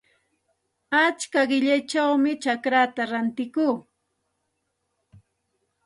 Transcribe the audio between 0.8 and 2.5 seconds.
Achka qillayćhawmi